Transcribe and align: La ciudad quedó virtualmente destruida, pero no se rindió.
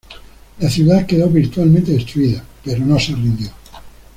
La 0.59 0.67
ciudad 0.67 1.05
quedó 1.05 1.29
virtualmente 1.29 1.91
destruida, 1.91 2.43
pero 2.63 2.83
no 2.83 2.99
se 2.99 3.13
rindió. 3.13 3.49